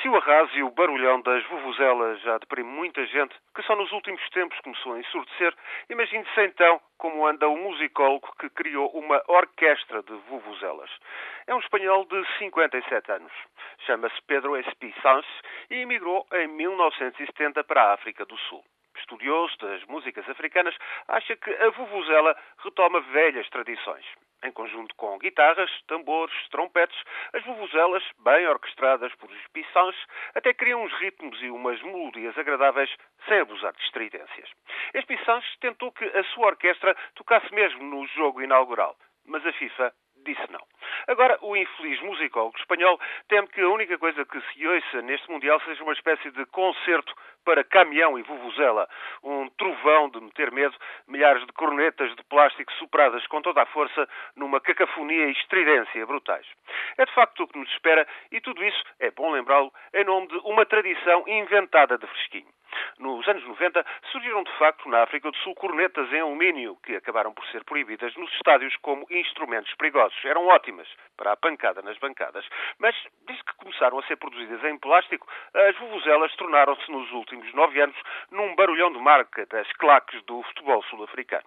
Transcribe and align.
Se 0.00 0.08
o 0.08 0.16
arraso 0.16 0.56
e 0.56 0.62
o 0.62 0.70
barulhão 0.70 1.20
das 1.20 1.44
vuvuzelas 1.44 2.20
já 2.22 2.38
deprime 2.38 2.70
muita 2.70 3.04
gente, 3.04 3.34
que 3.54 3.62
só 3.62 3.76
nos 3.76 3.92
últimos 3.92 4.26
tempos 4.30 4.58
começou 4.60 4.94
a 4.94 4.98
ensurdecer, 4.98 5.54
imagine-se 5.90 6.40
então 6.40 6.80
como 6.96 7.26
anda 7.26 7.46
o 7.46 7.56
musicólogo 7.56 8.34
que 8.38 8.48
criou 8.48 8.88
uma 8.92 9.22
orquestra 9.28 10.02
de 10.02 10.14
vuvuzelas. 10.28 10.90
É 11.46 11.54
um 11.54 11.58
espanhol 11.58 12.06
de 12.06 12.24
57 12.38 13.12
anos. 13.12 13.32
Chama-se 13.84 14.22
Pedro 14.26 14.56
Espi 14.56 14.94
Sanz 15.02 15.26
e 15.68 15.74
emigrou 15.74 16.26
em 16.32 16.48
1970 16.48 17.62
para 17.64 17.82
a 17.82 17.92
África 17.92 18.24
do 18.24 18.38
Sul 18.38 18.64
estudioso 19.10 19.56
das 19.58 19.84
músicas 19.86 20.28
africanas, 20.28 20.76
acha 21.08 21.36
que 21.36 21.50
a 21.50 21.70
vuvuzela 21.70 22.36
retoma 22.62 23.00
velhas 23.00 23.48
tradições. 23.50 24.04
Em 24.42 24.52
conjunto 24.52 24.94
com 24.94 25.18
guitarras, 25.18 25.70
tambores, 25.86 26.34
trompetes, 26.48 26.96
as 27.34 27.44
vuvuzelas, 27.44 28.02
bem 28.20 28.46
orquestradas 28.46 29.14
por 29.16 29.28
pissãs, 29.52 29.94
até 30.34 30.54
criam 30.54 30.82
uns 30.82 30.92
ritmos 30.94 31.42
e 31.42 31.50
umas 31.50 31.82
melodias 31.82 32.38
agradáveis 32.38 32.90
sem 33.28 33.40
abusar 33.40 33.74
de 33.74 33.82
estridências. 33.82 34.48
Espissãs 34.94 35.44
tentou 35.60 35.92
que 35.92 36.04
a 36.04 36.24
sua 36.32 36.46
orquestra 36.46 36.96
tocasse 37.16 37.52
mesmo 37.52 37.82
no 37.82 38.06
jogo 38.08 38.40
inaugural, 38.40 38.96
mas 39.26 39.44
a 39.44 39.52
FIFA 39.52 39.92
disse 40.24 40.50
não. 40.50 40.64
Agora, 41.06 41.38
o 41.42 41.56
infeliz 41.56 42.00
musicólogo 42.02 42.58
espanhol 42.58 43.00
teme 43.28 43.48
que 43.48 43.60
a 43.60 43.68
única 43.68 43.98
coisa 43.98 44.24
que 44.24 44.40
se 44.52 44.66
ouça 44.66 45.02
neste 45.02 45.30
Mundial 45.30 45.60
seja 45.60 45.82
uma 45.82 45.92
espécie 45.92 46.30
de 46.30 46.44
concerto 46.46 47.14
para 47.44 47.64
caminhão 47.64 48.18
e 48.18 48.22
vuvuzela, 48.22 48.88
um 49.22 49.48
trovão 49.50 50.10
de 50.10 50.20
meter 50.20 50.50
medo, 50.52 50.76
milhares 51.08 51.44
de 51.46 51.52
cornetas 51.52 52.14
de 52.14 52.22
plástico 52.24 52.72
sopradas 52.74 53.26
com 53.26 53.40
toda 53.40 53.62
a 53.62 53.66
força 53.66 54.08
numa 54.36 54.60
cacofonia 54.60 55.26
e 55.26 55.32
estridência 55.32 56.06
brutais. 56.06 56.46
É 56.98 57.04
de 57.04 57.14
facto 57.14 57.42
o 57.42 57.48
que 57.48 57.58
nos 57.58 57.70
espera 57.70 58.06
e 58.30 58.40
tudo 58.40 58.62
isso, 58.64 58.82
é 58.98 59.10
bom 59.10 59.30
lembrá-lo, 59.30 59.72
em 59.94 60.04
nome 60.04 60.28
de 60.28 60.36
uma 60.44 60.66
tradição 60.66 61.24
inventada 61.26 61.96
de 61.96 62.06
fresquinho. 62.06 62.59
Nos 63.00 63.26
anos 63.26 63.42
90 63.46 63.82
surgiram 64.12 64.42
de 64.42 64.52
facto 64.58 64.86
na 64.86 65.02
África 65.02 65.30
do 65.30 65.36
Sul 65.38 65.54
cornetas 65.54 66.12
em 66.12 66.20
alumínio 66.20 66.76
que 66.84 66.94
acabaram 66.94 67.32
por 67.32 67.46
ser 67.46 67.64
proibidas 67.64 68.14
nos 68.16 68.30
estádios 68.34 68.76
como 68.82 69.06
instrumentos 69.08 69.74
perigosos. 69.76 70.22
Eram 70.22 70.46
ótimas 70.46 70.86
para 71.16 71.32
a 71.32 71.36
pancada 71.36 71.80
nas 71.80 71.96
bancadas, 71.96 72.46
mas 72.78 72.94
desde 73.26 73.42
que 73.42 73.54
começaram 73.54 73.98
a 73.98 74.02
ser 74.02 74.16
produzidas 74.16 74.62
em 74.64 74.76
plástico, 74.76 75.26
as 75.54 75.74
vuvuzelas 75.78 76.36
tornaram-se 76.36 76.92
nos 76.92 77.10
últimos 77.12 77.50
nove 77.54 77.80
anos 77.80 77.96
num 78.30 78.54
barulhão 78.54 78.92
de 78.92 78.98
marca 78.98 79.46
das 79.46 79.72
claques 79.78 80.22
do 80.24 80.42
futebol 80.42 80.82
sul-africano. 80.82 81.44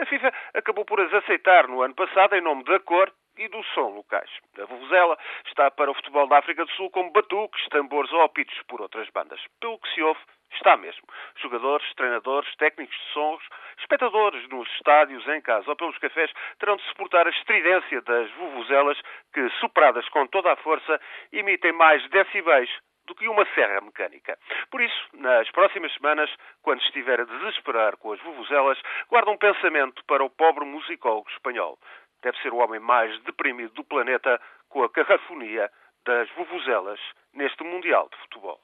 A 0.00 0.06
FIFA 0.06 0.32
acabou 0.54 0.86
por 0.86 0.98
as 1.02 1.12
aceitar 1.12 1.68
no 1.68 1.82
ano 1.82 1.94
passado 1.94 2.34
em 2.34 2.40
nome 2.40 2.64
da 2.64 2.80
cor 2.80 3.12
e 3.36 3.48
do 3.48 3.62
som 3.74 3.88
locais. 3.94 4.30
A 4.58 4.64
Vuvuzela 4.64 5.18
está 5.46 5.70
para 5.70 5.90
o 5.90 5.94
futebol 5.94 6.26
da 6.28 6.38
África 6.38 6.64
do 6.64 6.70
Sul 6.72 6.90
como 6.90 7.10
batuques, 7.10 7.68
tambores 7.68 8.12
ou 8.12 8.22
apitos 8.22 8.60
por 8.68 8.80
outras 8.80 9.08
bandas. 9.10 9.40
Pelo 9.60 9.78
que 9.78 9.92
se 9.92 10.02
ouve, 10.02 10.20
está 10.56 10.76
mesmo. 10.76 11.02
Jogadores, 11.36 11.86
treinadores, 11.94 12.54
técnicos 12.56 12.96
de 12.96 13.12
sons, 13.12 13.42
espectadores 13.78 14.48
nos 14.48 14.68
estádios, 14.76 15.26
em 15.28 15.40
casa 15.40 15.68
ou 15.68 15.76
pelos 15.76 15.98
cafés 15.98 16.30
terão 16.58 16.76
de 16.76 16.82
suportar 16.84 17.26
a 17.26 17.30
estridência 17.30 18.00
das 18.02 18.30
vuvuzelas 18.32 19.00
que, 19.32 19.48
superadas 19.60 20.08
com 20.08 20.26
toda 20.26 20.52
a 20.52 20.56
força, 20.56 21.00
emitem 21.32 21.72
mais 21.72 22.08
decibéis 22.10 22.70
do 23.06 23.14
que 23.14 23.28
uma 23.28 23.44
serra 23.54 23.82
mecânica. 23.82 24.38
Por 24.70 24.80
isso, 24.80 25.08
nas 25.12 25.50
próximas 25.50 25.92
semanas, 25.92 26.30
quando 26.62 26.80
estiver 26.80 27.20
a 27.20 27.24
desesperar 27.24 27.98
com 27.98 28.12
as 28.12 28.20
vuvuzelas, 28.20 28.80
guarda 29.10 29.30
um 29.30 29.36
pensamento 29.36 30.02
para 30.06 30.24
o 30.24 30.30
pobre 30.30 30.64
musicólogo 30.64 31.28
espanhol 31.30 31.78
deve 32.24 32.38
ser 32.38 32.52
o 32.52 32.56
homem 32.56 32.80
mais 32.80 33.22
deprimido 33.24 33.74
do 33.74 33.84
planeta 33.84 34.40
com 34.68 34.82
a 34.82 34.88
carrafonia 34.88 35.70
das 36.04 36.28
vuvuzelas 36.30 36.98
neste 37.32 37.62
Mundial 37.62 38.08
de 38.10 38.16
Futebol. 38.22 38.60